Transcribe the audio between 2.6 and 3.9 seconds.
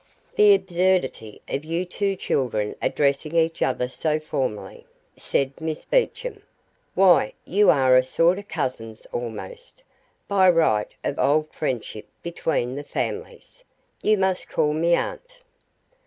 addressing each other